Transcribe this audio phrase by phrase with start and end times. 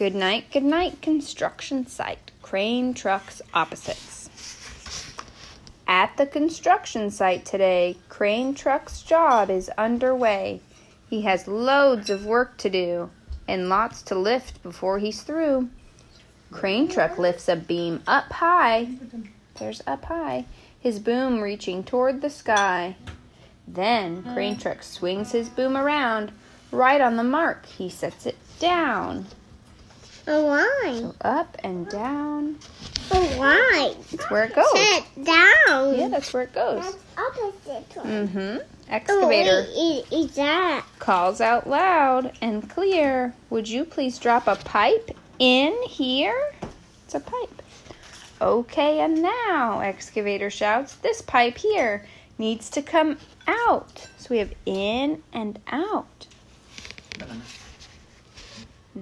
[0.00, 2.30] Good night, good night, construction site.
[2.40, 4.30] Crane trucks opposites.
[5.86, 10.62] At the construction site today, Crane Truck's job is underway.
[11.10, 13.10] He has loads of work to do
[13.46, 15.68] and lots to lift before he's through.
[16.50, 18.88] Crane Truck lifts a beam up high.
[19.56, 20.46] There's up high.
[20.80, 22.96] His boom reaching toward the sky.
[23.68, 26.32] Then Crane Truck swings his boom around.
[26.72, 29.26] Right on the mark, he sets it down.
[30.30, 31.00] A line.
[31.00, 32.56] So up and down.
[33.10, 33.96] A line.
[34.12, 34.70] That's where it goes.
[34.72, 35.98] Sit down.
[35.98, 36.84] Yeah, that's where it goes.
[36.84, 38.06] That's opposite one.
[38.28, 38.56] Mm-hmm.
[38.60, 40.84] Oh, Excavator wait, i- is that?
[41.00, 43.34] calls out loud and clear.
[43.50, 46.52] Would you please drop a pipe in here?
[47.04, 47.62] It's a pipe.
[48.40, 52.06] Okay, and now, excavator shouts, this pipe here
[52.38, 53.18] needs to come
[53.48, 54.06] out.
[54.18, 56.26] So we have in and out.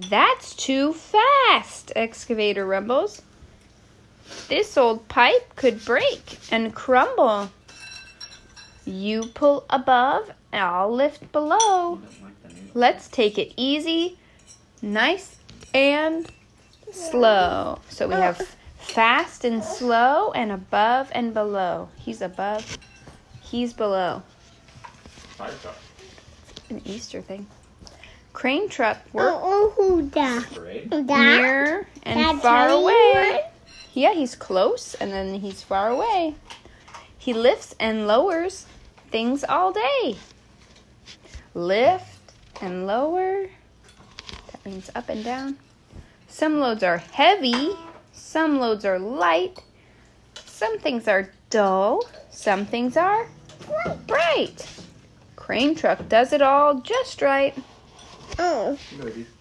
[0.07, 3.21] That's too fast, excavator rumbles.
[4.49, 7.51] This old pipe could break and crumble.
[8.85, 12.01] You pull above, I'll lift below.
[12.75, 14.19] Let's take it easy,
[14.81, 15.37] nice
[15.75, 16.31] and
[16.93, 17.81] slow.
[17.89, 18.39] So we have
[18.79, 21.89] fast and slow, and above and below.
[21.97, 22.79] He's above,
[23.43, 24.23] he's below.
[26.71, 27.47] An Easter thing.
[28.33, 29.35] Crane truck work
[30.11, 30.91] Parade.
[30.91, 33.41] Near and That far away.
[33.95, 36.35] Yeah, he's close and then he's far away.
[37.17, 38.67] He lifts and lowers
[39.11, 40.17] things all day.
[41.55, 43.49] Lift and lower.
[44.53, 45.59] That means up and down.
[46.29, 47.71] Some loads are heavy,
[48.13, 49.59] some loads are light,
[50.45, 53.27] some things are dull, some things are
[54.07, 54.67] bright.
[55.37, 57.57] Crane truck does it all just right.
[58.39, 58.79] Oh,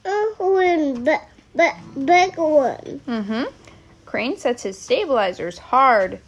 [0.06, 1.22] oh, one, but,
[1.54, 3.02] but, big one.
[3.08, 3.44] Mm-hmm.
[4.06, 6.20] Crane sets his stabilizers hard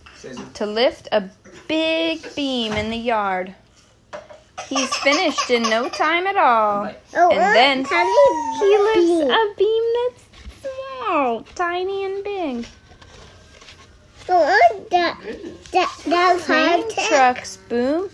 [0.53, 1.29] to lift a
[1.67, 3.55] big beam in the yard.
[4.67, 6.91] He's finished in no time at all.
[7.15, 10.23] Oh, And uh, then He lifts a beam that's
[10.99, 12.67] small, tiny and big.
[14.27, 15.19] Oh, uh, that,
[15.71, 18.09] that, that's Crane truck's boom.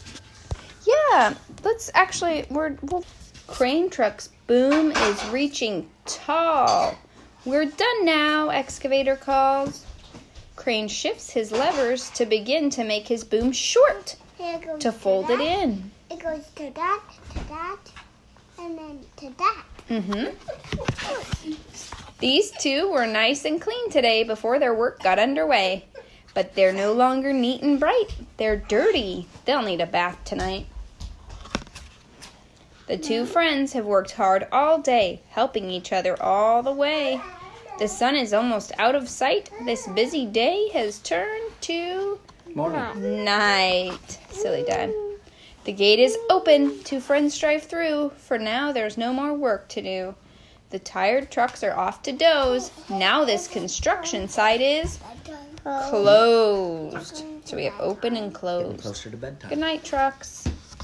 [0.85, 1.33] Yeah,
[1.63, 3.03] let's actually we're well,
[3.47, 6.97] crane truck's boom is reaching tall.
[7.45, 9.85] We're done now, excavator calls.
[10.55, 14.15] Crane shifts his levers to begin to make his boom short
[14.79, 15.91] to fold it in.
[16.09, 17.01] It goes to that,
[17.33, 17.77] to that,
[18.59, 19.63] and then to that.
[19.89, 21.53] Mm-hmm.
[22.19, 25.85] These two were nice and clean today before their work got underway.
[26.33, 28.07] But they're no longer neat and bright.
[28.37, 29.27] They're dirty.
[29.45, 30.65] They'll need a bath tonight.
[32.87, 37.19] The two friends have worked hard all day, helping each other all the way.
[37.79, 39.49] The sun is almost out of sight.
[39.65, 42.19] This busy day has turned to
[42.53, 43.25] Morning.
[43.25, 44.19] night.
[44.29, 44.93] Silly dad.
[45.63, 46.83] The gate is open.
[46.83, 48.11] Two friends drive through.
[48.17, 50.15] For now, there's no more work to do.
[50.69, 52.71] The tired trucks are off to doze.
[52.89, 54.99] Now, this construction site is
[55.63, 57.23] closed.
[57.45, 58.67] So we have open and closed.
[58.67, 59.49] Getting closer to bedtime.
[59.49, 60.47] Good night, trucks.